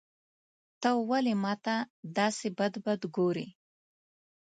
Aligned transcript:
ته 0.81 0.89
ولي 1.09 1.35
ماته 1.43 1.75
داسي 2.15 2.49
بد 2.57 2.73
بد 2.85 3.01
ګورې. 3.15 3.47